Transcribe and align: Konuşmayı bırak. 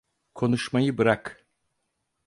Konuşmayı 0.35 0.97
bırak. 0.97 1.45